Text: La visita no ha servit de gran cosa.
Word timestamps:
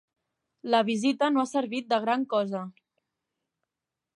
La 0.75 0.79
visita 0.87 1.29
no 1.35 1.43
ha 1.43 1.49
servit 1.51 1.91
de 1.93 1.99
gran 2.07 2.25
cosa. 2.35 2.63